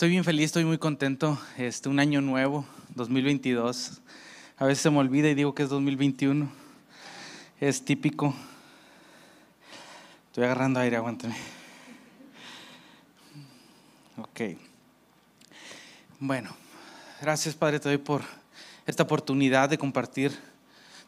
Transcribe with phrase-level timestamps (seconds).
[0.00, 1.38] Estoy bien feliz, estoy muy contento.
[1.58, 2.64] Este, un año nuevo,
[2.94, 4.00] 2022.
[4.56, 6.50] A veces se me olvida y digo que es 2021.
[7.60, 8.34] Es típico.
[10.28, 11.34] Estoy agarrando aire, aguántame.
[14.16, 14.56] Ok.
[16.18, 16.56] Bueno,
[17.20, 18.22] gracias Padre, te doy por
[18.86, 20.32] esta oportunidad de compartir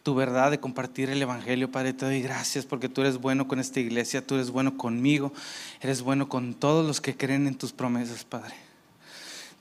[0.02, 1.70] tu verdad, de compartir el Evangelio.
[1.70, 5.32] Padre, te doy gracias porque tú eres bueno con esta iglesia, tú eres bueno conmigo,
[5.80, 8.71] eres bueno con todos los que creen en tus promesas, Padre.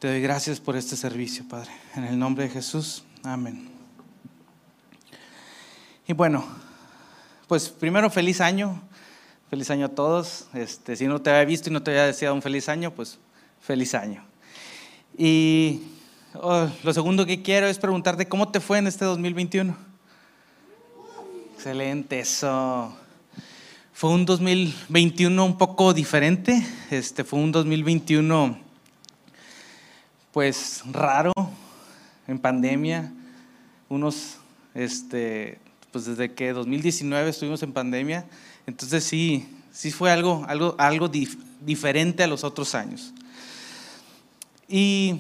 [0.02, 1.70] Te doy gracias por este servicio, Padre.
[1.96, 3.70] En el nombre de Jesús, amén.
[6.08, 6.44] Y bueno,
[7.48, 8.82] pues primero feliz año,
[9.52, 10.48] feliz año a todos.
[10.56, 13.20] Este, si no te había visto y no te había deseado un feliz año, pues
[13.62, 14.24] feliz año.
[15.16, 15.84] Y
[16.34, 19.78] oh, lo segundo que quiero es preguntarte cómo te fue en este 2021.
[21.54, 22.98] Excelente, eso.
[23.94, 26.66] Fue un 2021 un poco diferente.
[26.90, 28.71] Este fue un 2021
[30.32, 31.34] pues raro
[32.28, 33.12] en pandemia.
[33.90, 34.38] Unos
[34.74, 35.60] este
[35.92, 38.26] pues desde que 2019 estuvimos en pandemia,
[38.66, 41.10] entonces sí, sí fue algo algo algo
[41.60, 43.14] diferente a los otros años.
[44.68, 45.20] Y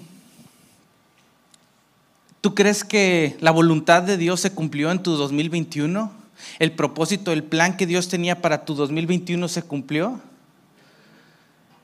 [2.41, 6.11] ¿Tú crees que la voluntad de Dios se cumplió en tu 2021?
[6.58, 10.19] ¿El propósito, el plan que Dios tenía para tu 2021 se cumplió?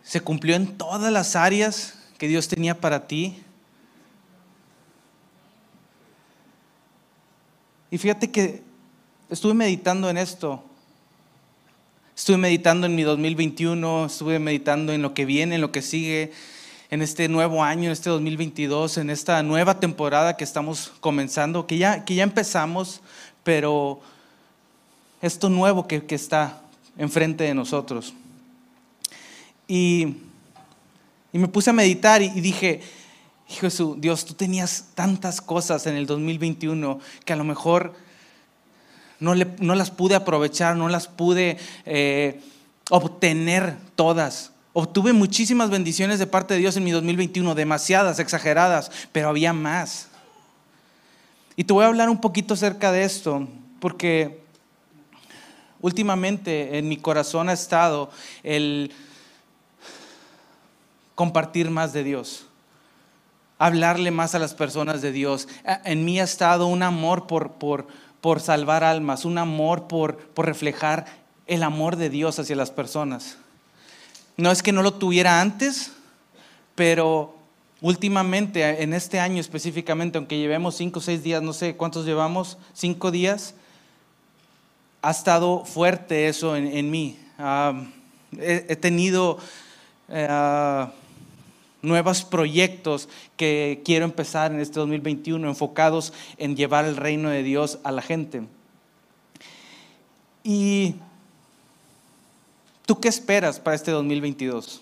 [0.04, 3.38] ¿Se cumplió en todas las áreas que Dios tenía para ti?
[7.92, 8.62] Y fíjate que
[9.30, 10.64] estuve meditando en esto.
[12.16, 16.32] Estuve meditando en mi 2021, estuve meditando en lo que viene, en lo que sigue
[16.90, 21.78] en este nuevo año, en este 2022, en esta nueva temporada que estamos comenzando, que
[21.78, 23.02] ya, que ya empezamos,
[23.44, 24.00] pero
[25.22, 26.62] esto nuevo que, que está
[26.98, 28.14] enfrente de nosotros.
[29.68, 30.16] Y,
[31.32, 32.82] y, me puse a meditar y, dije,
[33.48, 37.94] Jesús, Dios, tú tenías tantas cosas en el 2021 que a lo mejor
[39.20, 42.42] no, le, no las pude aprovechar, no las pude eh,
[42.90, 44.52] obtener todas.
[44.74, 50.10] Obtuve muchísimas bendiciones de parte de Dios en mi 2021, demasiadas, exageradas, pero había más.
[51.56, 53.48] Y te voy a hablar un poquito acerca de esto,
[53.80, 54.44] porque
[55.82, 58.12] últimamente en mi corazón ha estado
[58.44, 58.92] el
[61.18, 62.46] compartir más de Dios,
[63.58, 65.48] hablarle más a las personas de Dios.
[65.84, 67.88] En mí ha estado un amor por, por,
[68.22, 71.08] por salvar almas, un amor por, por reflejar
[71.48, 73.38] el amor de Dios hacia las personas.
[74.38, 75.92] No es que no lo tuviera antes,
[76.76, 77.36] pero
[77.82, 82.60] últimamente, en este año específicamente, aunque llevemos cinco o seis días, no sé cuántos llevamos,
[82.76, 83.56] cinco días,
[85.02, 87.18] ha estado fuerte eso en, mí.
[88.40, 89.40] he, tenido
[90.10, 90.88] eh,
[91.82, 97.80] nuevos proyectos que quiero empezar en este 2021 enfocados en llevar el reino de Dios
[97.84, 98.44] a la gente.
[100.44, 100.96] Y
[102.88, 104.82] ¿Tú qué esperas para este 2022?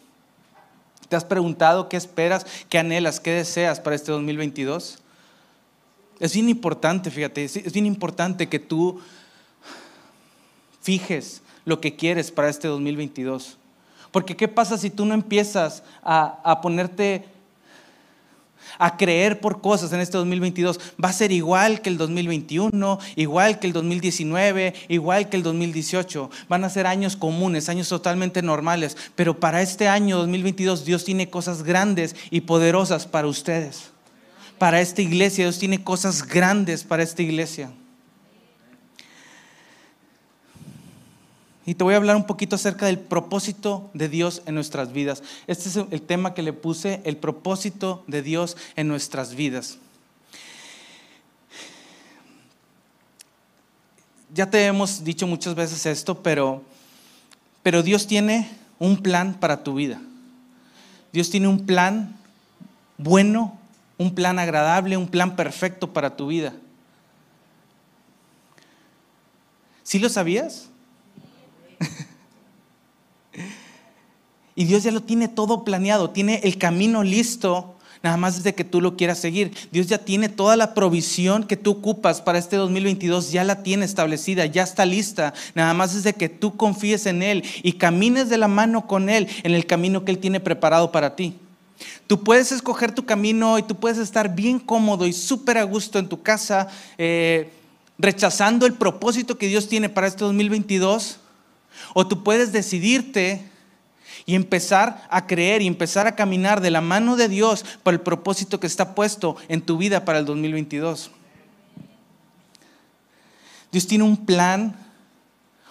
[1.09, 4.99] ¿Te has preguntado qué esperas, qué anhelas, qué deseas para este 2022?
[6.19, 9.01] Es bien importante, fíjate, es bien importante que tú
[10.83, 13.57] fijes lo que quieres para este 2022.
[14.15, 17.25] Porque ¿qué pasa si tú no empiezas a, a ponerte
[18.77, 23.59] a creer por cosas en este 2022, va a ser igual que el 2021, igual
[23.59, 26.29] que el 2019, igual que el 2018.
[26.47, 28.95] Van a ser años comunes, años totalmente normales.
[29.15, 33.91] Pero para este año 2022 Dios tiene cosas grandes y poderosas para ustedes.
[34.57, 37.69] Para esta iglesia, Dios tiene cosas grandes para esta iglesia.
[41.65, 45.23] Y te voy a hablar un poquito acerca del propósito de Dios en nuestras vidas.
[45.47, 49.79] Este es el tema que le puse, el propósito de Dios en nuestras vidas.
[54.31, 56.61] Ya te hemos dicho muchas veces esto, pero,
[57.63, 59.99] pero Dios tiene un plan para tu vida.
[61.13, 62.15] Dios tiene un plan
[62.97, 63.57] bueno,
[63.97, 66.53] un plan agradable, un plan perfecto para tu vida.
[69.83, 70.69] ¿Sí lo sabías?
[74.55, 77.75] y Dios ya lo tiene todo planeado, tiene el camino listo,
[78.05, 79.51] nada más desde que tú lo quieras seguir.
[79.71, 83.83] Dios ya tiene toda la provisión que tú ocupas para este 2022, ya la tiene
[83.85, 85.33] establecida, ya está lista.
[85.55, 89.27] Nada más desde que tú confíes en Él y camines de la mano con Él
[89.43, 91.35] en el camino que Él tiene preparado para ti.
[92.07, 95.99] Tú puedes escoger tu camino y tú puedes estar bien cómodo y súper a gusto
[95.99, 96.67] en tu casa,
[96.97, 97.49] eh,
[97.97, 101.19] rechazando el propósito que Dios tiene para este 2022
[101.97, 103.41] o tú puedes decidirte
[104.25, 108.01] y empezar a creer y empezar a caminar de la mano de Dios para el
[108.01, 111.09] propósito que está puesto en tu vida para el 2022.
[113.71, 114.75] Dios tiene un plan,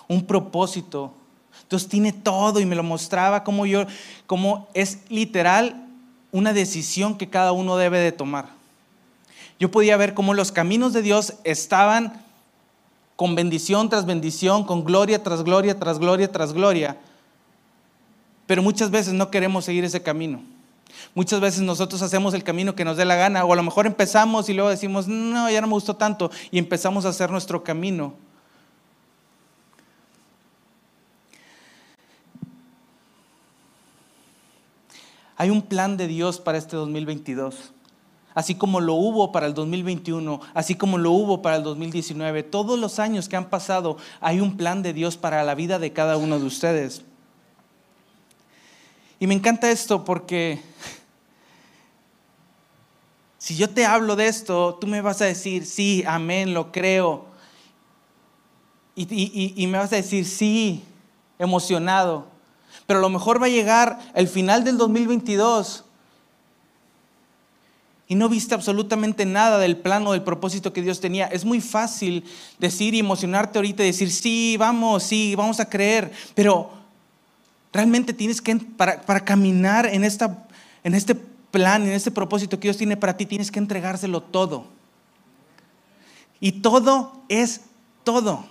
[0.08, 1.12] un propósito.
[1.68, 3.84] Dios tiene todo y me lo mostraba como yo,
[4.26, 5.88] como es literal
[6.32, 8.48] una decisión que cada uno debe de tomar.
[9.60, 12.23] Yo podía ver cómo los caminos de Dios estaban
[13.16, 16.98] con bendición tras bendición, con gloria tras gloria, tras gloria, tras gloria.
[18.46, 20.42] Pero muchas veces no queremos seguir ese camino.
[21.14, 23.86] Muchas veces nosotros hacemos el camino que nos dé la gana, o a lo mejor
[23.86, 27.62] empezamos y luego decimos, no, ya no me gustó tanto, y empezamos a hacer nuestro
[27.64, 28.14] camino.
[35.36, 37.72] Hay un plan de Dios para este 2022
[38.34, 42.42] así como lo hubo para el 2021, así como lo hubo para el 2019.
[42.42, 45.92] Todos los años que han pasado hay un plan de Dios para la vida de
[45.92, 47.02] cada uno de ustedes.
[49.20, 50.60] Y me encanta esto porque
[53.38, 57.26] si yo te hablo de esto, tú me vas a decir, sí, amén, lo creo.
[58.96, 60.82] Y, me vas a decir, sí,
[61.38, 62.26] emocionado.
[62.86, 65.84] Pero a lo mejor va a llegar el final del 2022
[68.06, 71.26] y no viste absolutamente nada del plano, del propósito que Dios tenía.
[71.26, 72.24] Es muy fácil
[72.58, 76.70] decir y emocionarte ahorita y decir, sí, vamos, sí, vamos a creer, pero
[77.72, 80.46] realmente tienes que, para, para caminar en, esta,
[80.82, 84.66] en este plan, en este propósito que Dios tiene para ti, tienes que entregárselo todo.
[86.40, 87.62] Y todo es
[88.04, 88.44] todo.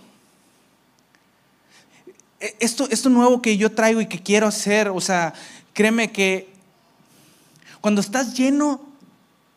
[2.40, 5.34] E, esto, esto nuevo que yo traigo y que quiero hacer, o sea,
[5.74, 6.52] créeme que
[7.82, 8.93] cuando estás lleno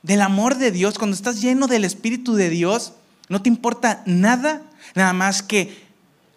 [0.06, 2.92] del amor de Dios, cuando estás lleno del Espíritu de Dios,
[3.28, 4.62] no te importa nada,
[4.94, 5.84] nada más que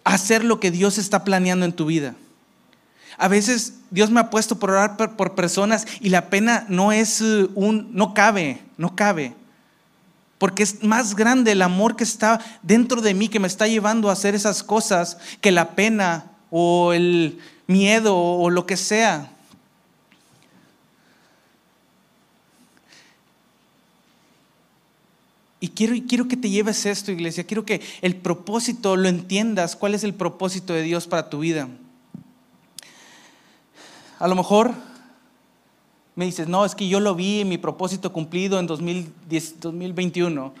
[0.02, 2.16] hacer lo que Dios está planeando en tu vida.
[3.16, 7.20] A veces Dios me ha puesto por orar por, personas y la pena no es
[7.20, 9.34] uh, un, no cabe, no cabe.
[10.38, 14.10] Porque es más grande el amor que está dentro de mí, que me está llevando
[14.10, 17.38] a hacer esas cosas, que la pena o el
[17.68, 19.30] miedo o lo que sea.
[25.60, 27.44] Y quiero, quiero que te lleves esto, iglesia.
[27.44, 29.76] Quiero que el propósito lo entiendas.
[29.76, 31.68] ¿Cuál es el propósito de Dios para tu vida?
[34.18, 34.74] A lo mejor
[36.14, 40.52] me dices, no, es que yo lo vi, mi propósito cumplido en 2021.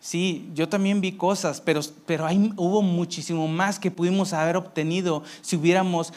[0.00, 5.22] Sí, yo también vi cosas, pero, pero hay, hubo muchísimo más que pudimos haber obtenido
[5.40, 6.12] si hubiéramos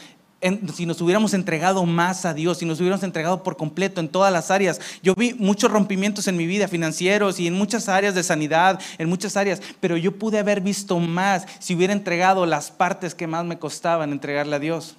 [0.74, 4.31] si nos hubiéramos entregado más a Dios, si nos hubiéramos entregado por completo en todas
[4.31, 4.80] las áreas.
[5.01, 9.10] Yo vi muchos rompimientos en mi vida, financieros y en muchas áreas de sanidad, en
[9.10, 13.45] muchas áreas, pero yo pude haber visto más si hubiera entregado las partes que más
[13.45, 14.95] me costaban entregarle a Dios.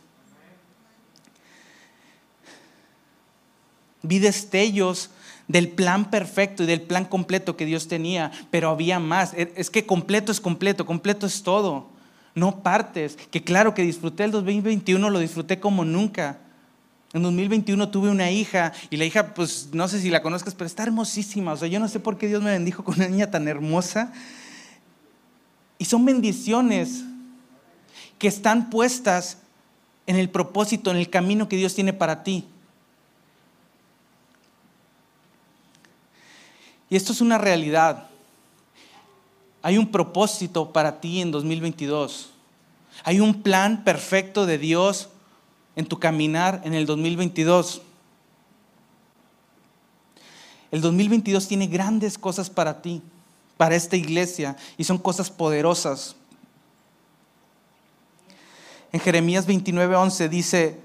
[4.03, 5.11] Vi destellos
[5.47, 9.35] del plan perfecto y del plan completo que Dios tenía, pero había más.
[9.35, 11.98] Es que completo es completo, completo es todo
[12.39, 13.17] no partes.
[13.31, 16.39] Que claro que disfruté el 2021, lo disfruté como nunca.
[17.13, 20.67] En 2021 tuve una hija y la hija, pues no sé si la conozcas, pero
[20.67, 21.53] está hermosísima.
[21.53, 24.13] O sea, yo no sé por qué Dios me bendijo con una niña tan hermosa.
[25.79, 27.05] Y son bendiciones
[28.19, 29.39] que están puestas
[30.07, 32.45] en el propósito, en el camino que Dios tiene para ti.
[36.91, 38.09] Y esto es una realidad.
[39.63, 42.33] Hay un propósito para ti en 2022.
[43.05, 45.09] Hay un plan perfecto de Dios
[45.77, 47.83] en tu caminar en el 2022.
[50.71, 53.03] El 2022 tiene grandes cosas para ti,
[53.57, 56.17] para esta iglesia, y son cosas poderosas.
[58.93, 60.81] En Jeremías 29:11 dice,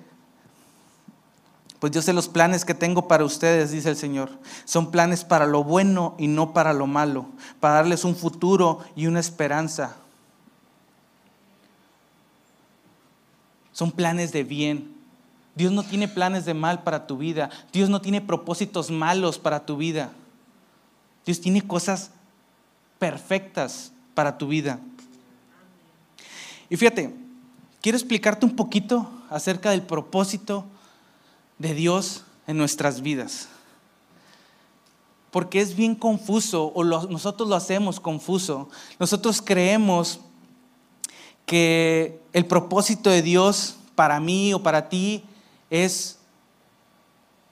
[1.79, 4.29] pues yo sé los planes que tengo para ustedes, dice el Señor.
[4.63, 7.25] Son planes para lo bueno y no para lo malo,
[7.60, 9.98] para darles un futuro y una esperanza.
[13.74, 14.96] Son planes de bien.
[15.56, 17.50] Dios no tiene planes de mal para tu vida.
[17.72, 20.12] Dios no tiene propósitos malos para tu vida.
[21.25, 22.12] Dios tiene cosas
[23.00, 24.80] perfectas para tu vida.
[26.70, 27.13] Y fíjate,
[27.82, 30.65] quiero explicarte un poquito acerca del propósito
[31.60, 33.48] de Dios en nuestras vidas.
[35.32, 38.70] Porque es bien confuso, o nosotros lo hacemos confuso.
[39.00, 40.20] Nosotros creemos
[41.46, 45.24] que el propósito de Dios para mí o para ti
[45.70, 46.20] es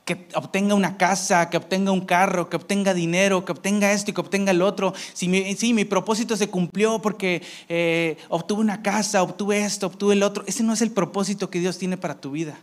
[0.06, 4.14] que obtenga una casa, que obtenga un carro, que obtenga dinero, que obtenga esto y
[4.14, 4.94] que obtenga el otro.
[5.14, 10.44] Si mi, propósito se cumplió porque eh, obtuve una casa, obtuve esto, obtuve el otro.
[10.48, 12.58] Ese no es el propósito que Dios tiene para tu vida.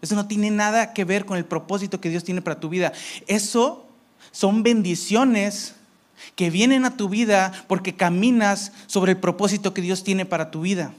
[0.00, 2.92] Eso no tiene nada que ver con el propósito que Dios tiene para tu vida.
[3.26, 3.86] Eso
[4.32, 5.74] son bendiciones
[6.36, 10.62] que vienen a tu vida porque caminas sobre el propósito que Dios tiene para tu
[10.62, 10.92] vida.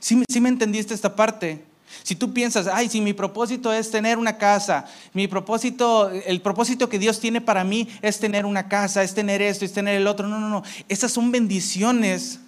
[0.00, 1.64] ¿Sí, me entendiste esta parte?
[2.02, 6.88] Si tú piensas, ay, si mi propósito es tener una casa, mi propósito, el propósito
[6.88, 10.06] que Dios tiene para mí es tener una casa, es tener esto, es tener el
[10.06, 10.28] otro.
[10.28, 10.62] No, no, no.
[10.88, 12.40] Esas son bendiciones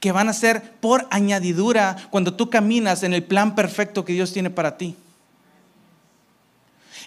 [0.00, 4.32] que van a ser por añadidura cuando tú caminas en el plan perfecto que Dios
[4.32, 4.96] tiene para ti.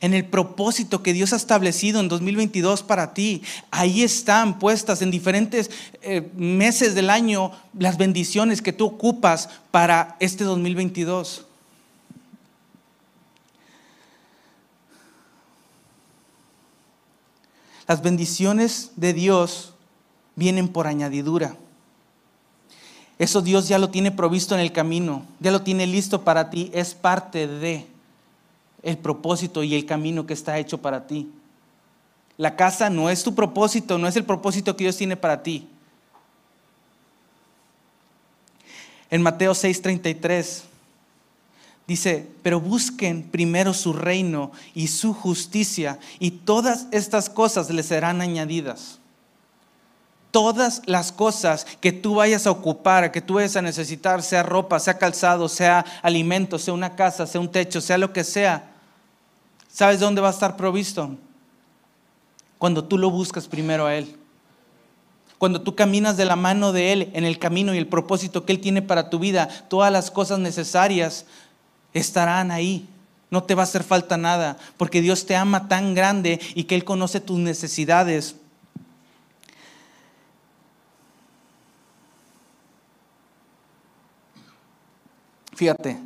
[0.01, 3.43] En el propósito que Dios ha establecido en 2022 para ti.
[3.69, 5.69] Ahí están puestas en diferentes
[6.01, 11.45] eh, meses del año las bendiciones que tú ocupas para este 2022.
[17.87, 19.73] Las bendiciones de Dios
[20.35, 21.57] vienen por añadidura.
[23.19, 26.71] Eso Dios ya lo tiene provisto en el camino, ya lo tiene listo para ti,
[26.73, 27.85] es parte de
[28.83, 31.31] el propósito y el camino que está hecho para ti.
[32.37, 35.67] La casa no es tu propósito, no es el propósito que Dios tiene para ti.
[39.09, 40.63] En Mateo 6:33
[41.85, 48.21] dice, pero busquen primero su reino y su justicia y todas estas cosas les serán
[48.21, 49.01] añadidas
[50.31, 54.79] todas las cosas que tú vayas a ocupar, que tú vayas a necesitar, sea ropa,
[54.79, 58.70] sea calzado, sea alimento, sea una casa, sea un techo, sea lo que sea,
[59.71, 61.15] ¿sabes dónde va a estar provisto?
[62.57, 64.17] Cuando tú lo buscas primero a Él.
[65.37, 68.53] Cuando tú caminas de la mano de Él en el camino y el propósito que
[68.53, 71.25] Él tiene para tu vida, todas las cosas necesarias
[71.93, 72.87] estarán ahí.
[73.31, 76.75] No te va a hacer falta nada, porque Dios te ama tan grande y que
[76.75, 78.35] Él conoce tus necesidades
[85.61, 85.99] Fíjate,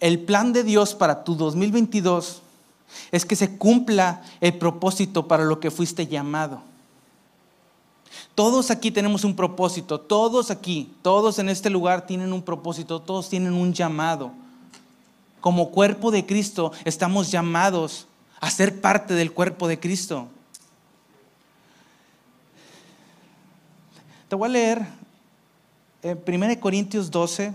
[0.00, 2.42] el plan de Dios para tu 2022
[3.10, 6.62] es que se cumpla el propósito para lo que fuiste llamado.
[8.34, 13.28] Todos aquí tenemos un propósito, todos aquí, todos en este lugar tienen un propósito, todos
[13.28, 14.32] tienen un llamado.
[15.40, 18.06] Como cuerpo de Cristo estamos llamados
[18.40, 20.28] a ser parte del cuerpo de Cristo.
[24.28, 24.86] Te voy a leer
[26.02, 27.54] en 1 Corintios 12,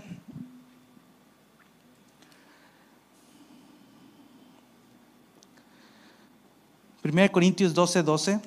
[7.04, 8.40] 1 Corintios 12, 12.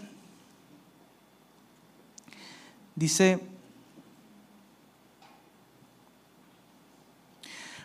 [2.96, 3.40] Dice,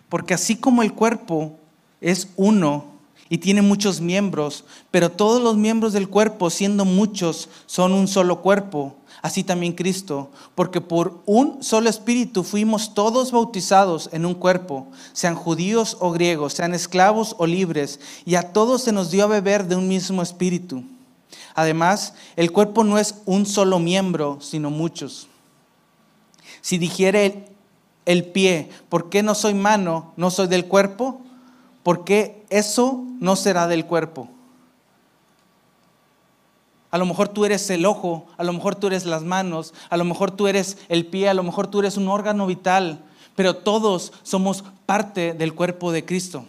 [0.08, 1.58] porque así como el cuerpo
[2.00, 2.91] es uno
[3.32, 8.42] y tiene muchos miembros, pero todos los miembros del cuerpo, siendo muchos, son un solo
[8.42, 14.88] cuerpo así también Cristo, porque por un solo espíritu fuimos todos bautizados en un cuerpo,
[15.14, 19.28] sean judíos o griegos, sean esclavos o libres, y a todos se nos dio a
[19.28, 20.84] beber de un mismo espíritu.
[21.54, 25.26] Además, el cuerpo no es un solo miembro, sino muchos.
[26.60, 27.44] Si dijere el,
[28.04, 31.22] el pie, ¿por qué no soy mano, no soy del cuerpo?
[31.82, 34.28] Porque eso no será del cuerpo.
[36.90, 39.96] A lo mejor tú eres el ojo, a lo mejor tú eres las manos, a
[39.96, 43.02] lo mejor tú eres el pie, a lo mejor tú eres un órgano vital,
[43.34, 46.44] pero todos somos parte del cuerpo de Cristo.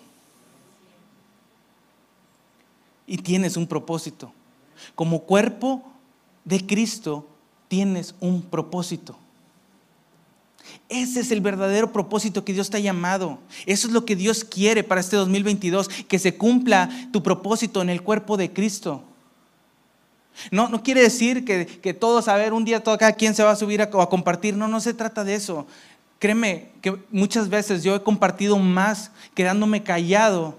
[3.07, 4.33] Y tienes un propósito.
[4.95, 5.81] Como cuerpo
[6.43, 7.25] de Cristo
[7.69, 9.17] tienes un propósito.
[10.89, 13.39] Ese es el verdadero propósito que Dios te ha llamado.
[13.65, 17.89] Eso es lo que Dios quiere para este 2022, que se cumpla tu propósito en
[17.89, 19.03] el cuerpo de Cristo.
[20.51, 23.51] No, no quiere decir que, todos, a ver, un día todo, cada quien se va
[23.51, 24.55] a subir a, a compartir.
[24.55, 25.67] No, no se trata de eso.
[26.19, 30.57] Créeme que muchas veces yo he compartido más quedándome callado,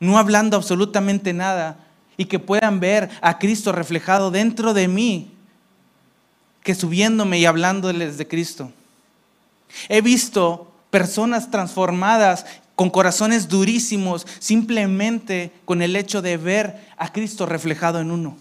[0.00, 1.78] no hablando absolutamente nada,
[2.16, 5.30] y que puedan ver a Cristo reflejado dentro de mí,
[6.62, 8.72] que subiéndome y hablándoles de Cristo.
[9.88, 17.46] He visto personas transformadas con corazones durísimos, simplemente con el hecho de ver a Cristo
[17.46, 18.36] reflejado en uno.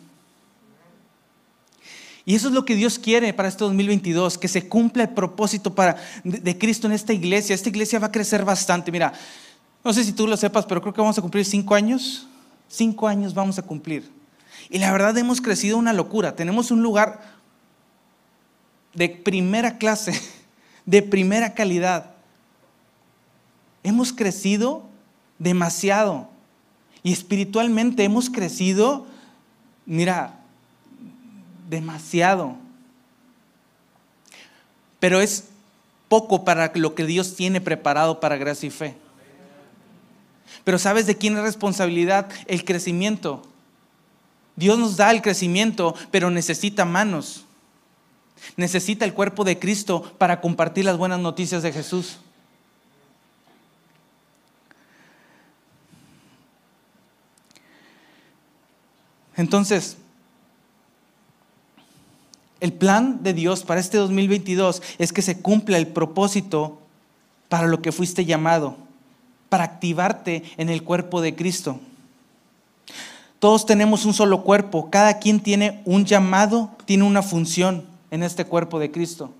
[2.25, 5.75] Y eso es lo que Dios quiere para este 2022, que se cumpla el propósito
[5.75, 7.54] para, de, Cristo en esta iglesia.
[7.54, 8.92] Esta iglesia va a crecer bastante.
[8.92, 9.12] Mira,
[9.84, 12.28] no sé si tú lo sepas, pero creo que vamos a cumplir cinco años.
[12.70, 14.10] Cinco años vamos a cumplir.
[14.70, 16.36] Y la verdad hemos crecido una locura.
[16.36, 17.22] Tenemos un lugar
[18.94, 20.13] de primera clase,
[20.86, 22.12] de primera calidad.
[23.84, 24.84] Hemos crecido
[25.40, 26.30] demasiado.
[27.04, 29.06] Y espiritualmente hemos crecido,
[29.86, 30.40] mira,
[31.70, 32.56] demasiado.
[35.00, 35.50] Pero es
[36.08, 38.96] poco para lo que Dios tiene preparado para gracia y fe.
[40.63, 43.42] Pero ¿sabes de quién es responsabilidad el crecimiento?
[44.56, 47.46] Dios nos da el crecimiento, pero necesita manos.
[48.58, 52.18] Necesita el cuerpo de Cristo para compartir las buenas noticias de Jesús.
[59.36, 59.98] Entonces,
[62.60, 66.80] el plan de Dios para este 2022 es que se cumpla el propósito
[67.50, 68.78] para lo que fuiste llamado,
[69.50, 71.80] para activarte en el cuerpo de Cristo.
[73.40, 78.46] Todos tenemos un solo cuerpo, cada quien tiene un llamado, tiene una función en este
[78.46, 79.32] cuerpo de Cristo.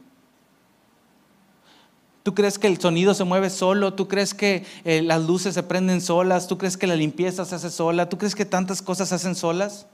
[2.24, 3.94] ¿Tú crees que el sonido se mueve solo?
[3.94, 6.48] ¿Tú crees que eh, las luces se prenden solas?
[6.48, 8.10] ¿Tú crees que la limpieza se hace sola?
[8.10, 9.86] ¿Tú crees que tantas cosas se hacen solas?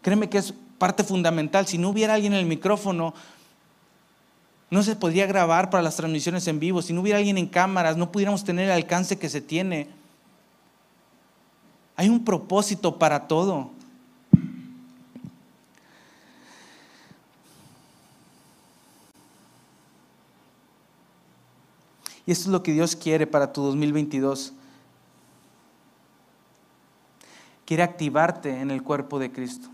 [0.00, 1.66] Créeme que es parte fundamental.
[1.66, 3.12] Si no hubiera alguien en el micrófono,
[4.70, 6.80] no se podría grabar para las transmisiones en vivo.
[6.80, 9.88] Si no hubiera alguien en cámaras, no pudiéramos tener el alcance que se tiene.
[11.96, 13.75] Hay un propósito para todo.
[22.26, 24.52] Y esto es lo que Dios quiere para tu 2022.
[27.64, 29.68] Quiere activarte en el cuerpo de Cristo.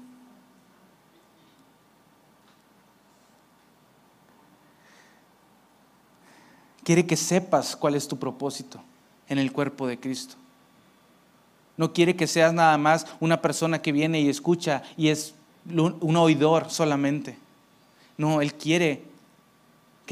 [6.85, 8.83] Quiere que sepas cuál es tu propósito
[9.29, 10.35] en el cuerpo de Cristo.
[11.77, 15.35] No quiere que seas nada más una persona que viene y escucha y es
[15.71, 17.39] un oidor solamente.
[18.19, 19.12] No, Él quiere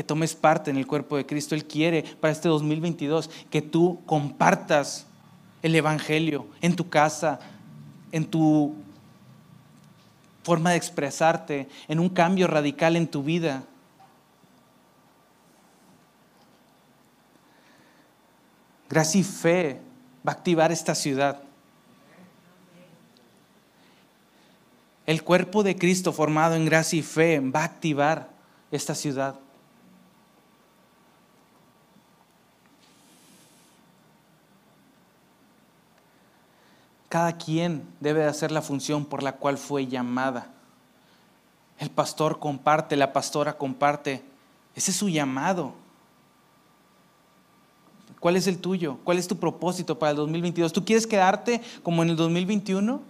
[0.01, 1.55] que tomes parte en el cuerpo de Cristo.
[1.55, 5.05] Él quiere para este 2022 que tú compartas
[5.61, 7.39] el Evangelio en tu casa,
[8.11, 8.77] en tu
[10.43, 13.63] forma de expresarte, en un cambio radical en tu vida.
[18.89, 19.83] Gracia y fe
[20.27, 21.43] va a activar esta ciudad.
[25.05, 28.31] El cuerpo de Cristo formado en gracia y fe va a activar
[28.71, 29.39] esta ciudad.
[37.11, 40.47] Cada quien debe de hacer la función por la cual fue llamada.
[41.81, 44.23] El pastor comparte, la pastora comparte.
[44.77, 45.75] Ese es su llamado.
[48.21, 48.99] ¿Cuál es el tuyo?
[49.03, 50.73] ¿Cuál es tu propósito para el 2022?
[50.73, 53.01] ¿Tú quieres quedarte como en el 2021?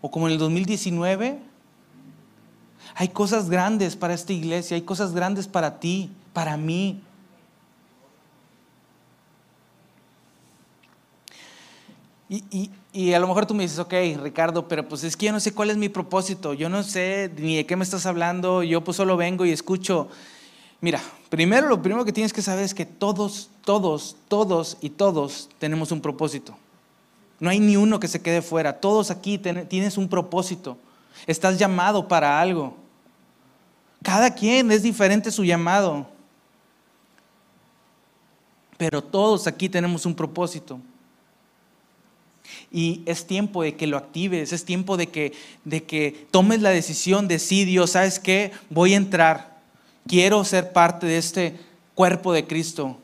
[0.00, 1.38] ¿O como en el 2019?
[2.94, 7.02] Hay cosas grandes para esta iglesia, hay cosas grandes para ti, para mí.
[12.28, 15.32] Y, y, a lo mejor tú me dices, ok, Ricardo, pero pues es que yo
[15.32, 18.62] no sé cuál es mi propósito, yo no sé ni de qué me estás hablando,
[18.62, 20.08] yo pues solo vengo y escucho.
[20.80, 25.50] Mira, primero lo primero que tienes que saber es que todos, todos, todos y todos
[25.58, 26.56] tenemos un propósito.
[27.40, 28.80] No hay ni uno que se quede fuera.
[28.80, 30.78] Todos aquí tienes un propósito.
[31.26, 32.74] Estás llamado para algo.
[34.02, 36.06] Cada quien es diferente su llamado.
[38.76, 40.78] Pero todos aquí tenemos un propósito.
[42.70, 45.32] Y es tiempo de que lo actives, es tiempo de que,
[45.64, 48.52] de que tomes la decisión de sí, Dios, ¿sabes qué?
[48.70, 49.54] Voy a entrar
[50.06, 51.58] quiero ser parte de este
[51.94, 52.96] cuerpo de Cristo.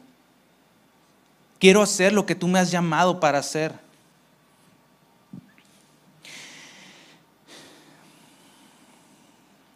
[1.59, 3.79] Quiero hacer lo que tú me has llamado para hacer.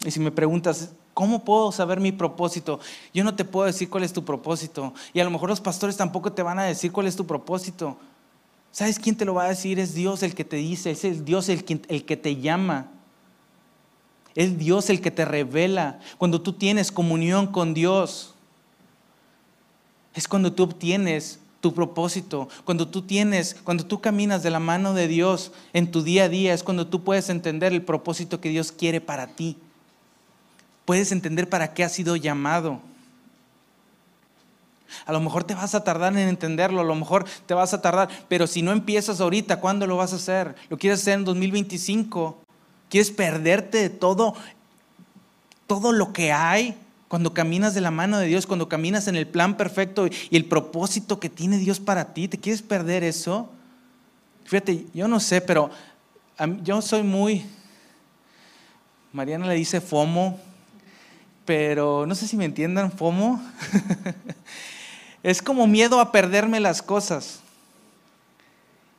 [0.05, 2.81] Y si me preguntas, ¿cómo puedo saber mi propósito?
[3.13, 4.95] Yo no te puedo decir cuál es tu propósito.
[5.13, 7.99] Y a lo mejor los pastores tampoco te van a decir cuál es tu propósito.
[8.75, 9.79] ¿Sabes quién te lo va a decir?
[9.79, 12.91] Es Dios el que te dice, es Dios el que, el que te llama.
[14.35, 16.01] Es Dios el que te revela.
[16.19, 18.35] Cuando tú tienes comunión con Dios,
[20.13, 22.49] es cuando tú obtienes tu propósito.
[22.65, 26.29] Cuando tú tienes, cuando tú caminas de la mano de Dios en tu día a
[26.29, 29.57] día, es cuando tú puedes entender el propósito que Dios quiere para ti.
[30.85, 32.81] Puedes entender para qué has sido llamado.
[35.07, 37.83] A lo mejor te vas a tardar en entenderlo, a lo mejor te vas a
[37.83, 40.55] tardar, pero si no empiezas ahorita, ¿cuándo lo vas a hacer?
[40.69, 42.39] ¿Lo quieres hacer en 2025?
[42.89, 44.35] ¿Quieres perderte de todo,
[45.67, 46.77] todo lo que hay
[47.09, 50.45] cuando caminas de la mano de Dios, cuando caminas en el plan perfecto y el
[50.47, 52.29] propósito que tiene Dios para ti?
[52.29, 53.51] ¿Te quieres perder eso?
[54.45, 55.71] Fíjate, yo no sé, pero
[56.63, 57.45] yo soy muy...
[59.13, 60.41] Mariana le dice FOMO,
[61.45, 63.41] pero no sé si me entiendan FOMO.
[65.25, 67.41] es como miedo a perderme las cosas.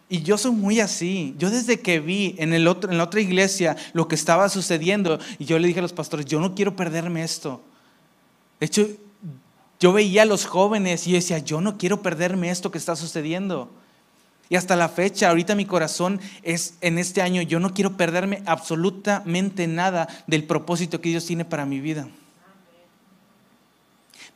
[0.09, 1.33] Y yo soy muy así.
[1.37, 5.19] Yo desde que vi en, el otro, en la otra iglesia lo que estaba sucediendo,
[5.39, 7.61] y yo le dije a los pastores, yo no quiero perderme esto.
[8.59, 8.87] De hecho,
[9.79, 13.69] Yo veía a los jóvenes y decía, yo no quiero perderme esto que está sucediendo.
[14.47, 18.41] Y hasta la fecha, ahorita mi corazón es en este año, yo no quiero perderme
[18.45, 22.07] absolutamente nada del propósito que Dios tiene para mi vida.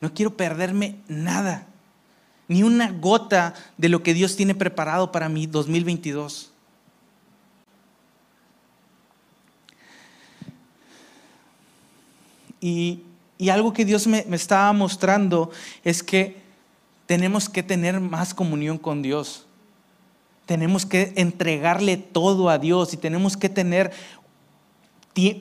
[0.02, 1.69] No quiero perderme nada,
[2.50, 6.52] ni una gota de lo que Dios tiene preparado para mi 2022.
[12.60, 13.04] Y,
[13.50, 15.50] algo que Dios me, me estaba mostrando
[15.86, 16.42] es que
[17.06, 19.46] tenemos que tener más comunión con Dios
[20.50, 23.92] tenemos que entregarle todo a Dios y tenemos que tener,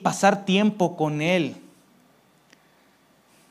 [0.03, 1.55] pasar tiempo con Él.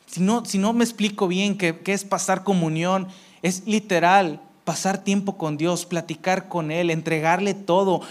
[0.07, 3.09] Si no, si no me explico bien qué, qué es pasar comunión,
[3.42, 8.03] es literal pasar tiempo con Dios, platicar con Él, entregarle todo,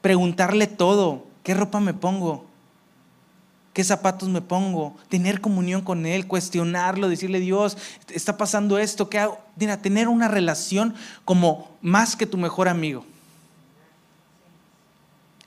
[0.00, 2.46] preguntarle todo, ¿qué ropa me pongo?
[3.72, 4.96] ¿Qué zapatos me pongo?
[5.08, 7.76] Tener comunión con Él, cuestionarlo, decirle, Dios,
[8.08, 9.38] está pasando esto, ¿qué hago?
[9.82, 13.04] Tener una relación como más que tu mejor amigo.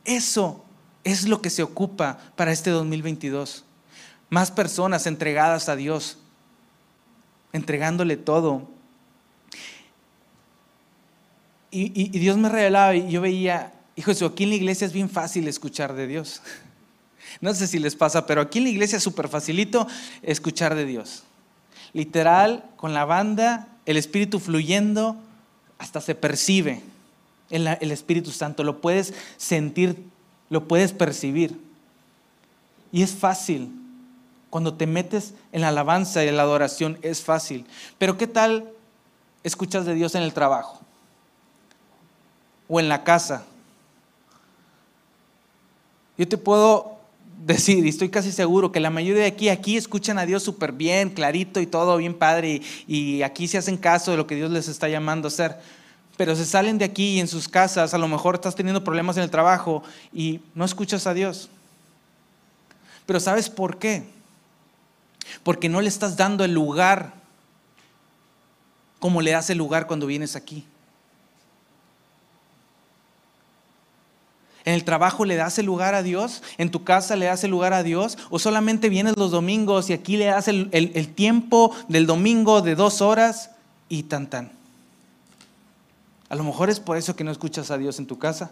[0.05, 0.63] Eso
[1.03, 3.65] es lo que se ocupa para este 2022.
[4.29, 6.17] Más personas entregadas a Dios,
[7.53, 8.69] entregándole todo.
[11.71, 15.09] Y, Dios me revelaba y yo veía, hijo, eso aquí en la iglesia es bien
[15.09, 16.41] fácil escuchar de Dios.
[17.39, 19.87] No sé si les pasa, pero aquí en la iglesia es súper facilito
[20.21, 21.23] escuchar de Dios.
[21.93, 25.15] Literal, con la banda, el Espíritu fluyendo,
[25.77, 26.81] hasta se percibe
[27.49, 28.65] el, el Espíritu Santo.
[28.65, 30.03] Lo puedes sentir,
[30.49, 31.57] lo puedes percibir.
[32.91, 33.71] Y es fácil.
[34.49, 37.65] Cuando te metes en la alabanza y en la adoración, es fácil.
[37.97, 38.69] Pero ¿qué tal
[39.41, 40.80] escuchas de Dios en el trabajo?
[42.73, 43.43] O en la casa.
[46.17, 47.01] Yo te puedo
[47.45, 50.71] decir, y estoy casi seguro que la mayoría de aquí, aquí escuchan a Dios súper
[50.71, 54.51] bien, clarito y todo bien padre, y, aquí se hacen caso de lo que Dios
[54.51, 55.57] les está llamando a hacer.
[56.15, 59.17] Pero se salen de aquí y en sus casas, a lo mejor estás teniendo problemas
[59.17, 61.49] en el trabajo y no escuchas a Dios.
[63.05, 64.03] Pero ¿sabes por qué?
[65.43, 67.13] Porque no le estás dando el lugar
[68.99, 70.63] como le das el lugar cuando vienes aquí.
[74.63, 76.43] ¿En el trabajo le das el lugar a Dios?
[76.57, 78.17] ¿En tu casa le das el lugar a Dios?
[78.29, 82.75] ¿O solamente vienes los domingos y aquí le das el, el tiempo del domingo de
[82.75, 83.51] dos horas
[83.89, 84.51] y tan tan?
[86.29, 88.51] A lo mejor es por eso que no escuchas a Dios en tu casa.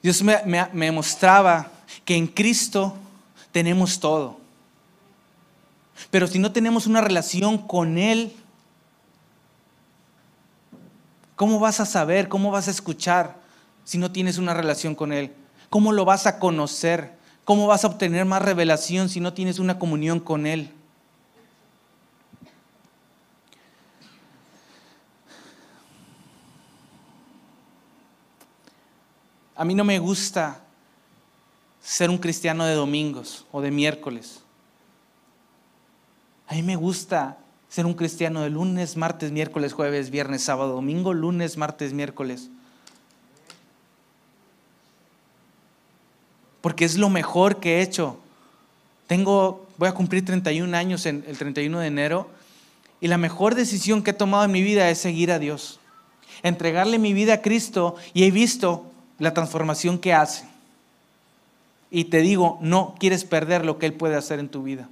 [0.00, 1.72] Dios me, me, me mostraba
[2.04, 2.94] que en Cristo
[3.50, 4.38] tenemos todo.
[6.10, 8.36] Pero si no tenemos una relación con Él,
[11.36, 12.28] ¿Cómo vas a saber?
[12.28, 13.36] ¿Cómo vas a escuchar
[13.84, 15.34] si no tienes una relación con Él?
[15.68, 17.18] ¿Cómo lo vas a conocer?
[17.44, 20.72] ¿Cómo vas a obtener más revelación si no tienes una comunión con Él?
[29.56, 30.60] A mí no me gusta
[31.80, 34.40] ser un cristiano de domingos o de miércoles.
[36.46, 37.38] A mí me gusta
[37.74, 42.48] ser un cristiano de lunes, martes, miércoles, jueves, viernes, sábado, domingo, lunes, martes, miércoles.
[46.60, 48.16] Porque es lo mejor que he hecho.
[49.08, 52.30] Tengo, voy a cumplir 31 años en el 31 de enero
[53.00, 55.80] y la mejor decisión que he tomado en mi vida es seguir a Dios.
[56.44, 60.44] Entregarle mi vida a Cristo y he visto la transformación que hace.
[61.90, 64.88] Y te digo, no quieres perder lo que Él puede hacer en tu vida.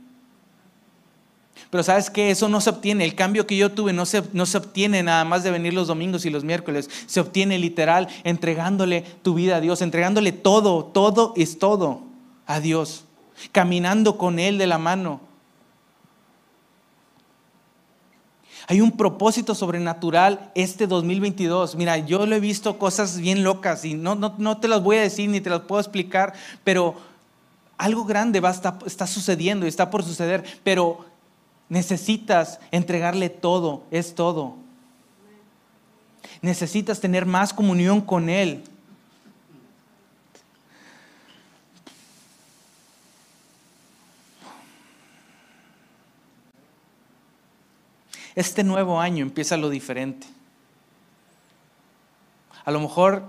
[1.70, 3.04] Pero sabes que eso no se obtiene.
[3.04, 5.88] El cambio que yo tuve no se, no se obtiene nada más de venir los
[5.88, 6.90] domingos y los miércoles.
[7.06, 12.02] Se obtiene literal entregándole tu vida a Dios, entregándole todo, todo es todo
[12.46, 13.04] a Dios.
[13.52, 15.20] Caminando con Él de la mano.
[18.68, 21.74] Hay un propósito sobrenatural este 2022.
[21.74, 24.96] Mira, yo lo he visto cosas bien locas y no, no, no te las voy
[24.96, 26.94] a decir ni te las puedo explicar, pero
[27.76, 30.44] algo grande va está sucediendo y está por suceder.
[30.62, 31.04] Pero
[31.72, 34.56] Necesitas entregarle todo, es todo.
[36.42, 38.62] Necesitas tener más comunión con Él.
[48.34, 50.26] Este nuevo año empieza lo diferente.
[52.66, 53.24] A lo mejor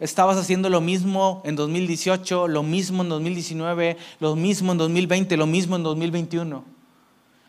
[0.00, 5.46] estabas haciendo lo mismo en 2018, lo mismo en 2019, lo mismo en 2020, lo
[5.46, 6.81] mismo en 2021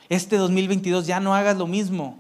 [0.10, 2.18] este 2022 ya no hagas lo mismo.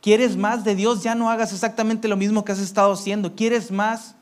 [0.00, 1.02] ¿Quieres más de Dios?
[1.02, 3.34] Ya no hagas exactamente lo mismo que has estado haciendo.
[3.34, 4.16] ¿Quieres más?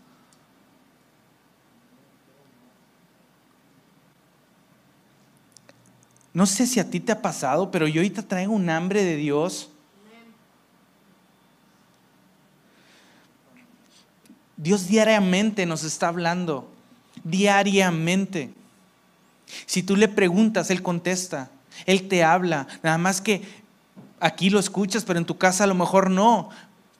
[6.32, 9.16] No sé si a ti te ha pasado, pero yo ahorita traigo un hambre de
[9.16, 9.70] Dios.
[14.56, 16.70] Dios diariamente nos está hablando,
[17.24, 18.52] diariamente.
[19.64, 21.50] Si tú le preguntas, Él contesta,
[21.86, 23.42] Él te habla, nada más que
[24.20, 26.50] aquí lo escuchas, pero en tu casa a lo mejor no.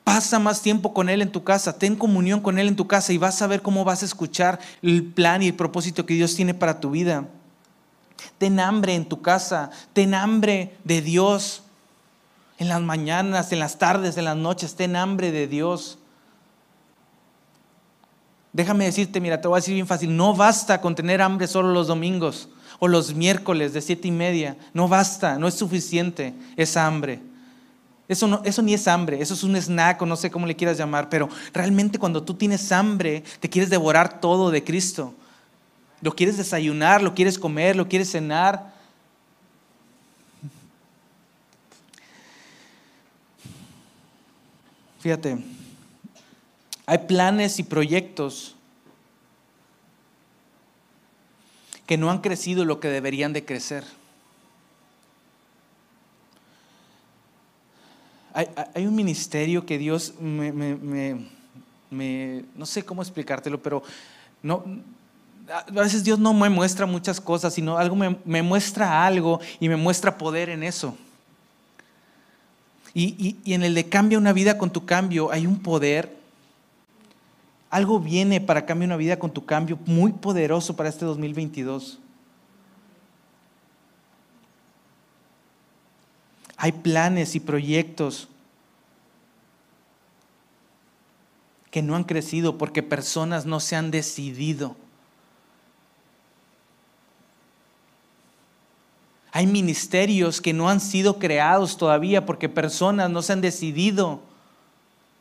[0.03, 3.13] Pasa más tiempo con Él en tu casa, ten comunión con Él en tu casa
[3.13, 6.35] y vas a ver cómo vas a escuchar el plan y el propósito que Dios
[6.35, 7.29] tiene para tu vida.
[8.39, 11.63] Ten hambre en tu casa, ten hambre de Dios.
[12.59, 15.99] En las mañanas, en las tardes, en las noches, ten hambre de Dios.
[18.53, 21.73] Déjame decirte, mira, te voy a decir bien fácil, no basta con tener hambre solo
[21.73, 22.49] los domingos
[22.81, 24.57] o los miércoles de siete y media.
[24.75, 27.21] No basta, no es suficiente esa hambre.
[28.09, 30.57] Eso, no, eso ni es hambre, eso es un snack o no sé cómo le
[30.57, 35.15] quieras llamar, pero realmente cuando tú tienes hambre, te quieres devorar todo de Cristo.
[36.01, 38.75] Lo quieres desayunar, lo quieres comer, lo quieres cenar.
[44.99, 45.39] Fíjate,
[46.87, 48.57] hay planes y proyectos
[51.91, 53.83] que no han crecido lo que deberían de crecer.
[58.33, 61.27] Hay, un ministerio que Dios me,
[62.55, 63.83] no sé cómo explicártelo, pero
[64.41, 64.63] no,
[65.53, 69.75] a veces Dios no me muestra muchas cosas, sino algo me, muestra algo y me
[69.75, 70.97] muestra poder en eso.
[72.95, 76.20] Y, y, en el de cambia una vida con tu cambio hay un poder.
[77.71, 82.01] Algo viene para cambiar una vida con tu cambio muy poderoso para este 2022.
[86.57, 88.29] Hay planes y proyectos
[91.71, 94.77] que no han crecido porque personas no se han decidido.
[99.33, 104.21] Hay ministerios que no han sido creados todavía porque personas no se han decidido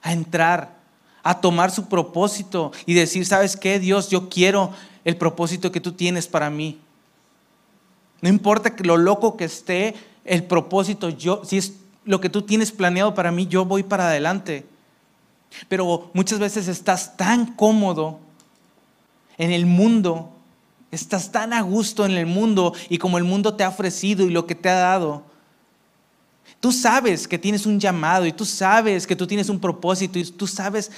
[0.01, 0.78] a entrar,
[1.23, 4.09] a tomar su propósito y decir, ¿sabes qué, Dios?
[4.09, 4.71] Yo quiero
[5.05, 6.79] el propósito que tú tienes para mí.
[8.21, 11.73] No importa lo loco que esté el propósito, yo, si es
[12.05, 14.65] lo que tú tienes planeado para mí, yo voy para adelante.
[15.67, 18.19] Pero muchas veces estás tan cómodo
[19.37, 20.29] en el mundo
[20.91, 24.31] Estás tan a gusto en el mundo y como el mundo te ha ofrecido y
[24.31, 25.23] lo que te ha dado.
[26.59, 30.25] Tú sabes que tienes un llamado y tú sabes que tú tienes un propósito y
[30.25, 30.91] tú sabes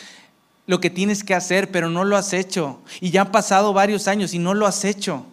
[0.66, 2.80] lo que tienes que hacer, pero no lo has hecho.
[3.00, 5.26] Y ya han pasado varios años y no lo has hecho.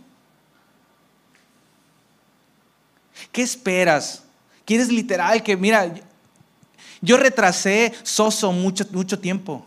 [3.32, 4.24] ¿Qué esperas?
[4.64, 5.94] ¿Quieres literal que, mira,
[7.00, 9.64] yo retrasé Soso mucho, mucho tiempo?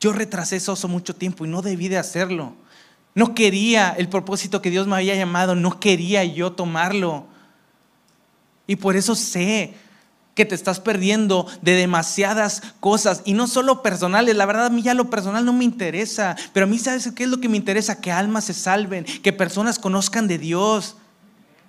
[0.00, 2.54] Yo retrasé Soso mucho tiempo y no debí de hacerlo.
[3.18, 7.26] No quería el propósito que Dios me había llamado, no quería yo tomarlo.
[8.68, 9.74] Y por eso sé
[10.36, 14.36] que te estás perdiendo de demasiadas cosas y no solo personales.
[14.36, 17.24] La verdad a mí ya lo personal no me interesa, pero a mí sabes qué
[17.24, 20.94] es lo que me interesa, que almas se salven, que personas conozcan de Dios,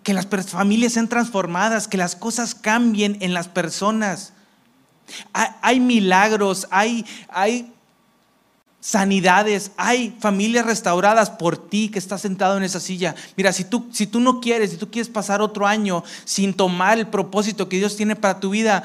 [0.04, 4.34] que las familias sean transformadas, que las cosas cambien en las personas.
[5.34, 7.74] Hay, milagros, hay, hay
[8.82, 13.16] sanidades, hay familias restauradas por ti que estás sentado en esa silla.
[13.36, 16.98] Mira, si tú, si tú no quieres, si tú quieres pasar otro año sin tomar
[16.98, 18.84] el propósito que Dios tiene para tu vida,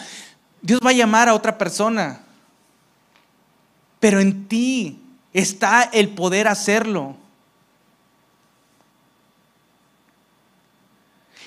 [0.62, 2.20] Dios va a llamar a otra persona.
[4.00, 5.00] Pero en ti
[5.32, 7.16] está el poder hacerlo.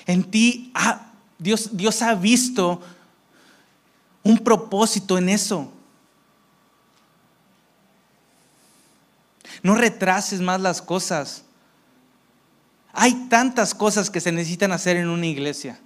[0.06, 0.72] En ti
[1.38, 2.80] Dios, Dios ha visto
[4.22, 5.70] un propósito en eso.
[9.62, 11.42] No retrases más las cosas.
[12.92, 15.78] Hay tantas cosas que se necesitan hacer en una iglesia.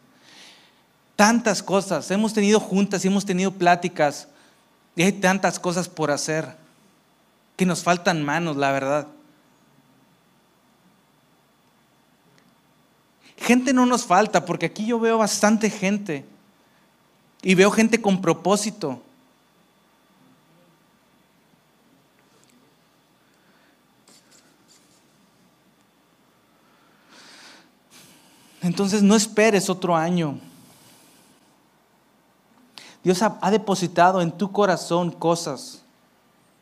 [1.17, 2.11] Tantas cosas.
[2.11, 4.29] Hemos tenido juntas y hemos tenido pláticas.
[4.97, 6.57] Y hay tantas cosas por hacer.
[7.57, 9.07] Que nos faltan manos, la verdad.
[13.37, 16.25] Gente no nos falta, porque aquí yo veo bastante gente.
[17.43, 19.03] Y veo gente con propósito.
[28.63, 30.39] Entonces no esperes otro año.
[33.03, 35.83] Dios ha, depositado en tu corazón cosas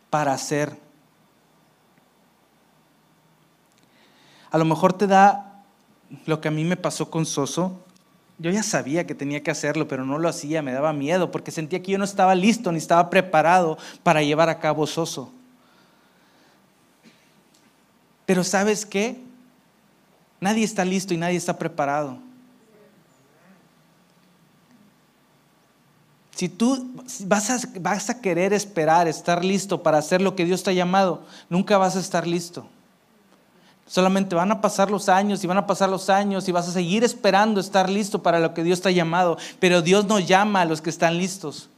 [0.09, 0.75] para hacer.
[4.51, 5.63] A lo mejor te da
[6.25, 7.79] lo que a mí me pasó con Soso.
[8.39, 11.51] Yo ya sabía que tenía que hacerlo, pero no lo hacía, me daba miedo porque
[11.51, 15.31] sentía que yo no estaba listo ni estaba preparado para llevar a cabo Soso.
[18.25, 19.21] Pero ¿sabes qué?
[20.40, 22.18] Nadie está listo y nadie está preparado.
[26.40, 26.90] Si tú
[27.26, 31.76] vas a, querer esperar, estar listo para hacer lo que Dios te ha llamado, nunca
[31.76, 32.66] vas a estar listo.
[33.87, 36.72] Solamente van a pasar los años y van a pasar los años y vas a
[36.72, 39.37] seguir esperando estar listo para lo que Dios te ha llamado.
[39.59, 41.68] Pero Dios no llama a los que están listos.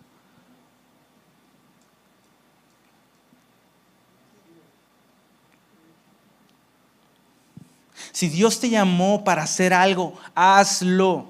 [8.12, 11.26] Si Dios te llamó para hacer algo, hazlo.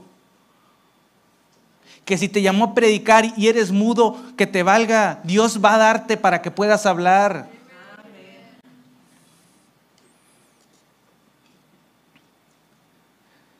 [2.04, 5.20] Que si te llamó a predicar y eres mudo, que te valga.
[5.22, 7.48] Dios va a darte para que puedas hablar.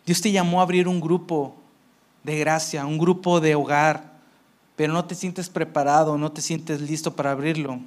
[0.05, 1.55] Dios te llamó a abrir un grupo
[2.25, 4.13] de gracia, un grupo de hogar,
[4.75, 7.79] pero no te sientes preparado, no te sientes listo para abrirlo.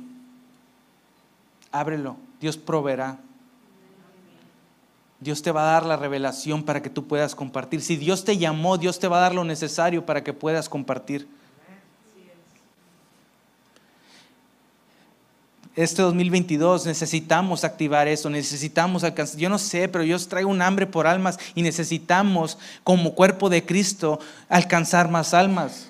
[1.74, 3.18] Ábrelo, Dios proveerá.
[5.26, 7.82] Dios te va a dar la revelación para que tú puedas compartir.
[7.82, 11.28] Si Dios te llamó, Dios te va a dar lo necesario para que puedas compartir.
[15.76, 19.40] Este 2022 necesitamos activar eso, necesitamos alcanzar.
[19.40, 23.66] Yo no sé, pero yo traigo un hambre por almas y necesitamos, como cuerpo de
[23.66, 25.88] Cristo, alcanzar más almas.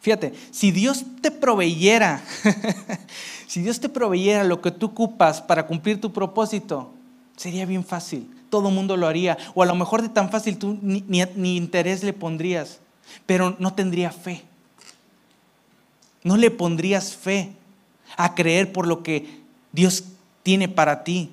[0.00, 2.22] Fíjate, si Dios te proveyera
[3.48, 6.90] Si Dios te proveyera lo que tú ocupas para cumplir tu propósito,
[7.34, 8.30] sería bien fácil.
[8.50, 9.38] Todo mundo lo haría.
[9.54, 12.78] O a lo mejor de tan fácil tú ni, interés le pondrías,
[13.24, 14.44] pero no tendría fe.
[16.22, 17.52] No le pondrías fe
[18.18, 19.40] a creer por lo que
[19.72, 20.04] Dios
[20.42, 21.30] tiene para ti.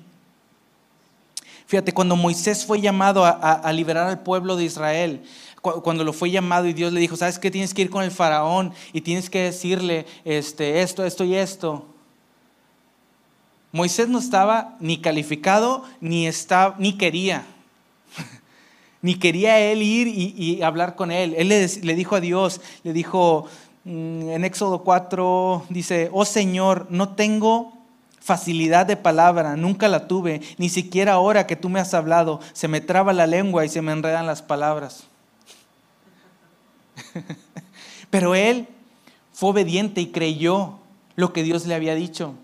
[1.66, 5.22] Fíjate, cuando Moisés fue llamado a, liberar al pueblo de Israel,
[5.60, 7.50] cuando lo fue llamado y Dios le dijo, ¿sabes qué?
[7.50, 11.84] Tienes que ir con el faraón y tienes que decirle este, esto, esto y esto.
[13.72, 16.28] Moisés no estaba ni calificado ni,
[16.78, 17.44] ni quería.
[19.02, 21.34] ni quería él ir y, hablar con él.
[21.36, 23.46] Él le, dijo a Dios, le dijo
[23.84, 27.72] mm, en Éxodo 4, dice, oh Señor, no tengo
[28.20, 32.66] facilidad de palabra, nunca la tuve, ni siquiera ahora que tú me has hablado, se
[32.66, 35.04] me traba la lengua y se me enredan las palabras.
[38.10, 38.66] Pero él
[39.32, 40.80] fue obediente y creyó
[41.14, 42.34] lo que Dios le había dicho.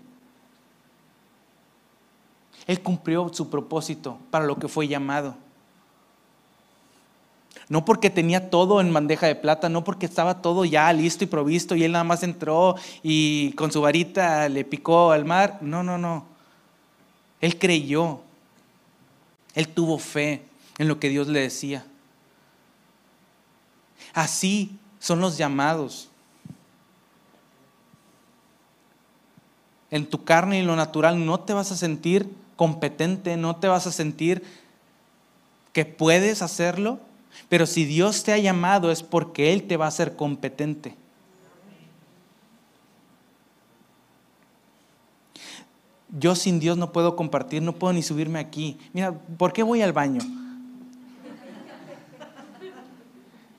[2.67, 5.35] Él cumplió su propósito para lo que fue llamado.
[7.69, 11.27] No porque tenía todo en bandeja de plata, no porque estaba todo ya listo y
[11.27, 15.59] provisto y él nada más entró y con su varita le picó al mar.
[15.61, 16.25] No, no, no.
[17.41, 18.19] Él creyó.
[19.55, 20.43] Él tuvo fe
[20.77, 21.85] en lo que Dios le decía.
[24.13, 26.09] Así son los llamados.
[29.89, 32.29] En tu carne y en lo natural no te vas a sentir
[32.63, 34.41] competente, no te vas a sentir
[35.73, 36.97] que puedes hacerlo,
[37.49, 40.95] pero si Dios te ha llamado es porque Él te va a hacer competente.
[46.17, 48.79] Yo sin Dios no puedo compartir, no puedo ni subirme aquí.
[48.93, 50.21] Mira, ¿por qué voy al baño?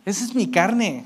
[0.07, 1.05] Esa es mi carne.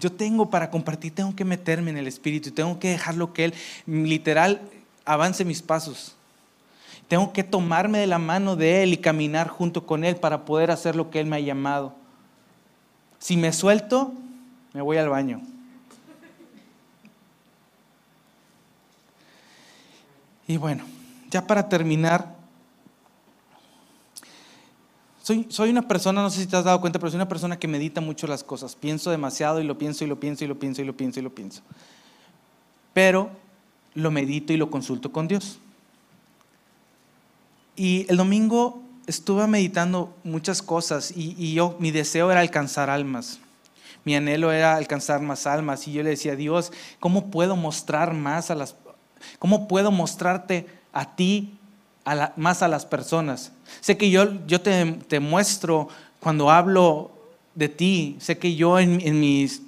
[0.00, 3.54] Yo tengo para compartir, tengo que meterme en el Espíritu, tengo que dejarlo que Él
[3.86, 4.60] literal
[5.04, 6.16] avance mis pasos.
[7.06, 10.70] Tengo que tomarme de la mano de Él y caminar junto con Él para poder
[10.70, 11.94] hacer lo que Él me ha llamado.
[13.18, 14.14] Si me suelto,
[14.72, 15.42] me voy al baño.
[20.46, 20.84] Y bueno,
[21.30, 22.39] ya para terminar,
[25.48, 27.68] soy, una persona, no sé si te has dado cuenta, pero soy una persona que
[27.68, 28.74] medita mucho las cosas.
[28.74, 31.22] Pienso demasiado y lo pienso y lo pienso y lo pienso y lo pienso y
[31.22, 31.62] lo pienso.
[32.92, 33.30] Pero
[33.94, 35.58] lo medito y lo consulto con Dios.
[37.76, 43.40] Y el domingo estuve meditando muchas cosas y, yo, mi deseo era alcanzar almas.
[44.04, 45.86] Mi anhelo era alcanzar más almas.
[45.86, 48.74] Y yo le decía, Dios, ¿cómo puedo mostrar más a las...
[49.38, 51.59] ¿Cómo puedo mostrarte a ti
[52.36, 53.52] más a las personas?
[53.80, 55.88] Sé que yo, yo te, muestro
[56.20, 57.10] cuando hablo
[57.54, 59.62] de ti, sé que yo en, mis,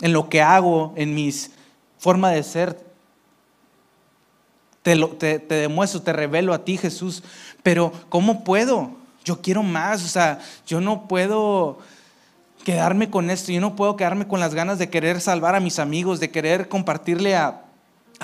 [0.00, 1.50] en lo que hago, en mis
[1.98, 2.78] forma de ser,
[4.82, 4.96] te,
[5.38, 7.22] te, demuestro, te revelo a ti, Jesús.
[7.62, 8.90] Pero ¿cómo puedo?
[9.24, 11.78] Yo quiero más, o sea, yo no puedo
[12.64, 15.78] quedarme con esto, yo no puedo quedarme con las ganas de querer salvar a mis
[15.78, 17.62] amigos, de querer compartirle a,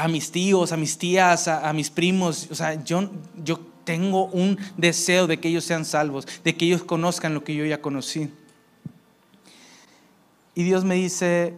[0.06, 2.46] mis tíos, a mis tías, a, a mis primos.
[2.50, 3.10] O sea, yo,
[3.42, 7.54] yo tengo un deseo de que ellos sean salvos, de que ellos conozcan lo que
[7.54, 8.30] yo ya conocí.
[10.54, 11.54] Y Dios me dice,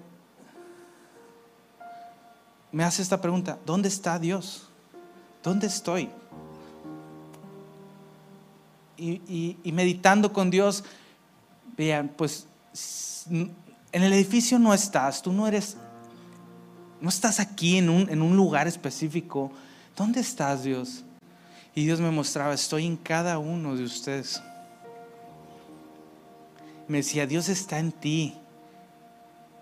[2.71, 4.69] me hace esta pregunta, ¿dónde está Dios?
[5.43, 6.09] ¿Dónde estoy?
[8.97, 10.85] Y, meditando con Dios,
[11.77, 12.47] vean, pues
[13.29, 13.53] en
[13.91, 15.77] el edificio no estás, tú no eres,
[17.01, 19.53] no estás aquí en un, en un lugar específico.
[19.97, 21.05] ¿Dónde estás, Dios?
[21.75, 24.43] Y Dios me mostraba, estoy en cada uno de ustedes.
[26.89, 28.37] Me decía, Dios está en ti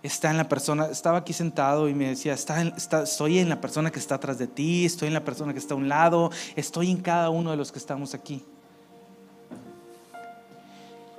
[0.03, 3.91] está en la persona, estaba aquí sentado y me decía, está, estoy en la persona
[3.91, 6.91] que está atrás de ti, estoy en la persona que está a un lado, estoy
[6.91, 8.45] en cada uno de los que estamos aquí.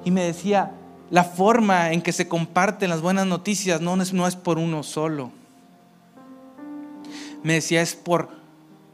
[0.06, 0.72] Y me decía,
[1.10, 4.84] la forma en que se comparten las buenas noticias no es, no es por uno
[4.84, 5.32] solo.
[7.44, 8.30] Me decía, es por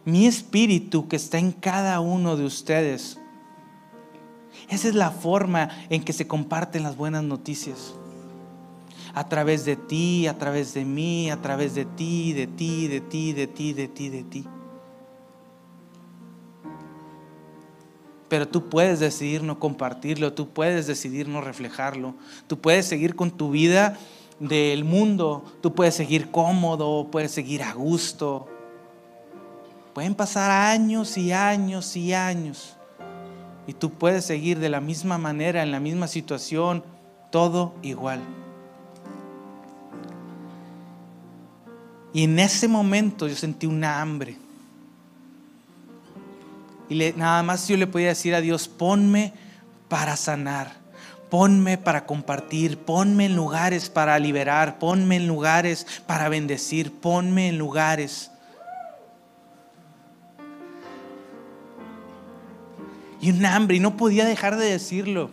[0.06, 3.20] mi espíritu que está en cada uno de ustedes.
[4.70, 7.96] Esa es la forma en que se comparten las buenas noticias
[9.14, 13.00] a través de ti, a través de mí, a través de ti, de ti, de
[13.00, 14.46] ti, de ti, de ti, de ti.
[18.28, 22.16] Pero tú puedes decidir no compartirlo, tú puedes decidir no reflejarlo,
[22.48, 23.98] tú puedes seguir con tu vida
[24.40, 28.48] del mundo, tú puedes seguir cómodo, puedes seguir a gusto.
[29.94, 32.76] Pueden pasar años y años y años
[33.68, 36.84] y tú puedes seguir de la misma manera, en la misma situación,
[37.32, 38.22] todo igual.
[42.14, 44.38] Y en ese momento yo sentí una hambre.
[46.88, 49.34] Y nada más yo le podía decir a Dios, ponme
[49.90, 50.78] para sanar,
[51.30, 57.58] ponme para compartir, ponme en lugares para liberar, ponme en lugares para bendecir, ponme en
[57.58, 58.32] lugares.
[63.22, 65.32] Y un hambre, y no podía dejar de decirlo.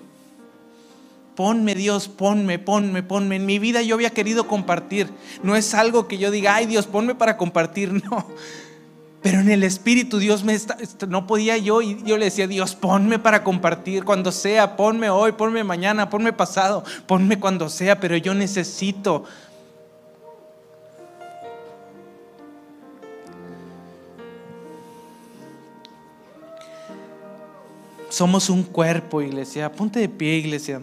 [1.35, 3.37] Ponme Dios, ponme, ponme, ponme.
[3.37, 5.09] En mi vida yo había querido compartir.
[5.43, 7.93] No es algo que yo diga, ay Dios, ponme para compartir.
[8.11, 8.27] No.
[9.23, 10.77] Pero en el Espíritu Dios me está,
[11.09, 15.31] no podía yo y yo le decía, Dios, ponme para compartir cuando sea, ponme hoy,
[15.33, 19.25] ponme mañana, ponme pasado, ponme cuando sea, pero yo necesito.
[28.09, 29.71] Somos un cuerpo, iglesia.
[29.71, 30.83] Ponte de pie, iglesia.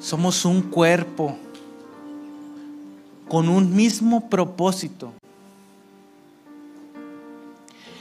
[0.00, 1.38] Somos un cuerpo
[3.30, 5.12] con un mismo propósito.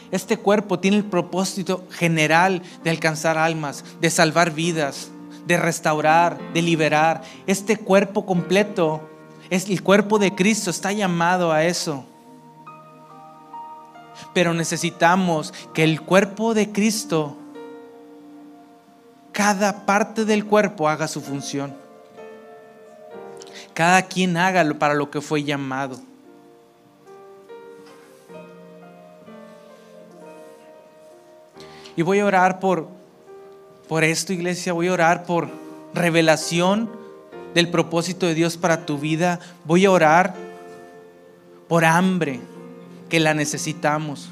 [0.10, 5.12] Este cuerpo tiene el propósito general de alcanzar almas, de salvar vidas,
[5.46, 7.22] de restaurar, de liberar.
[7.46, 9.08] Este cuerpo completo
[9.52, 12.04] es el cuerpo de Cristo, está llamado a eso.
[14.34, 17.38] Pero necesitamos que el cuerpo de Cristo,
[19.32, 21.89] cada parte del cuerpo haga su función.
[23.80, 26.02] Cada quien haga para lo que fue llamado.
[31.96, 32.90] Y voy a orar por,
[33.88, 34.74] por esto, iglesia.
[34.74, 35.48] Voy a orar por
[35.94, 36.90] revelación
[37.54, 39.40] del propósito de Dios para tu vida.
[39.64, 40.36] Voy a orar
[41.70, 42.42] por hambre,
[43.08, 44.28] que la necesitamos.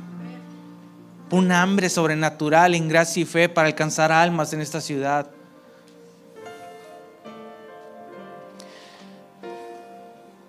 [1.31, 5.29] Un hambre sobrenatural en gracia y fe para alcanzar almas en esta ciudad.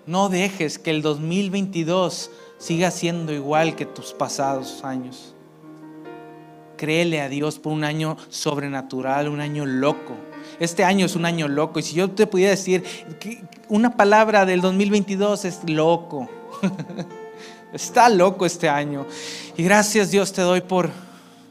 [0.09, 5.35] No dejes que el 2022 siga siendo igual que tus pasados años.
[6.77, 10.15] Créele a Dios por un año sobrenatural, un año loco.
[10.59, 11.77] Este año es un año loco.
[11.77, 12.81] Y si yo te pudiera decir
[13.19, 16.27] que una palabra del 2022 es loco.
[17.71, 19.05] Está loco este año.
[19.57, 20.89] Y gracias Dios te doy por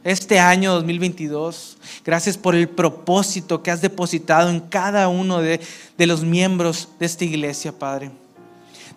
[0.02, 1.78] este año 2022.
[2.04, 5.60] Gracias por el propósito que has depositado en cada uno de,
[5.96, 8.10] de los miembros de esta iglesia, Padre.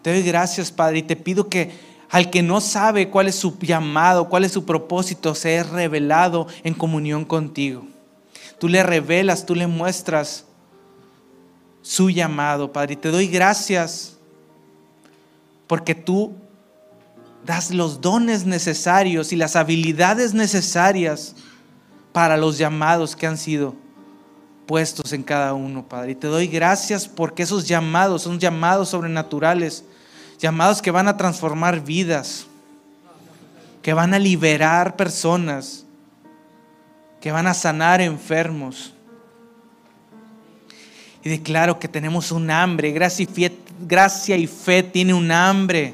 [0.01, 1.71] Te doy gracias, Padre, y te pido que
[2.09, 6.73] al que no sabe cuál es su llamado, cuál es su propósito, sea revelado en
[6.73, 7.85] comunión contigo.
[8.59, 10.45] Tú le revelas, tú le muestras
[11.81, 12.93] su llamado, Padre.
[12.93, 14.17] Y te doy gracias
[15.67, 16.33] porque tú
[17.45, 21.35] das los dones necesarios y las habilidades necesarias
[22.11, 23.73] para los llamados que han sido
[24.67, 26.11] puestos en cada uno, Padre.
[26.11, 29.85] Y te doy gracias porque esos llamados son llamados sobrenaturales
[30.41, 32.47] llamados que van a transformar vidas,
[33.83, 35.85] que van a liberar personas,
[37.21, 38.93] que van a sanar enfermos.
[41.23, 45.93] Y declaro que tenemos un hambre, gracia y, fe, tiene un hambre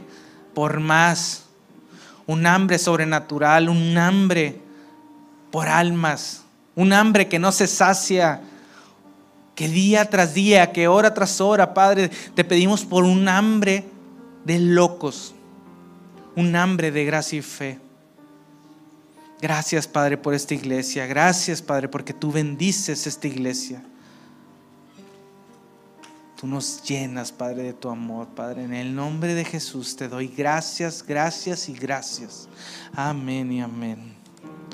[0.53, 1.43] por más,
[2.25, 4.61] un hambre sobrenatural, un hambre
[5.51, 6.43] por almas,
[6.73, 8.41] un hambre que no se sacia,
[9.55, 13.96] Que día tras día, que hora tras hora, Padre, te pedimos por un hambre
[14.47, 15.35] de locos,
[16.37, 17.79] un hambre de gracia y fe.
[19.41, 21.05] Gracias, Padre, por esta iglesia.
[21.05, 23.83] Gracias, Padre, porque tú bendices esta iglesia.
[26.39, 28.63] Tú nos llenas, Padre, de tu amor, Padre.
[28.63, 32.47] En el nombre de Jesús te doy gracias, gracias y gracias.
[32.93, 34.16] Amén y amén.